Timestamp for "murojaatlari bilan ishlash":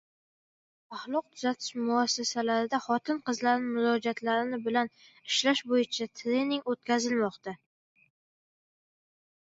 3.67-5.65